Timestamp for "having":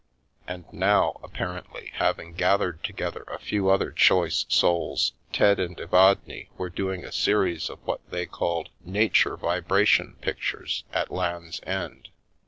1.93-2.33